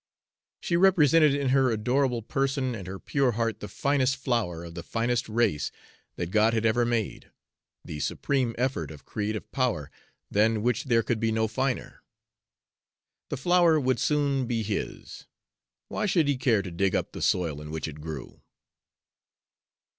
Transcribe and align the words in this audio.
She 0.61 0.75
represented 0.75 1.35
in 1.35 1.49
her 1.49 1.69
adorable 1.69 2.23
person 2.23 2.73
and 2.73 2.87
her 2.87 2.97
pure 2.97 3.33
heart 3.33 3.59
the 3.59 3.67
finest 3.67 4.15
flower 4.15 4.63
of 4.63 4.73
the 4.73 4.81
finest 4.81 5.29
race 5.29 5.69
that 6.15 6.31
God 6.31 6.55
had 6.55 6.65
ever 6.65 6.85
made 6.85 7.29
the 7.85 7.99
supreme 7.99 8.55
effort 8.57 8.89
of 8.89 9.05
creative 9.05 9.51
power, 9.51 9.91
than 10.31 10.63
which 10.63 10.85
there 10.85 11.03
could 11.03 11.19
be 11.19 11.31
no 11.31 11.47
finer. 11.47 12.01
The 13.29 13.37
flower 13.37 13.79
would 13.79 13.99
soon 13.99 14.47
be 14.47 14.63
his; 14.63 15.27
why 15.87 16.07
should 16.07 16.27
he 16.27 16.35
care 16.35 16.63
to 16.63 16.71
dig 16.71 16.95
up 16.95 17.11
the 17.11 17.21
soil 17.21 17.61
in 17.61 17.69
which 17.69 17.87
it 17.87 18.01
grew? 18.01 18.41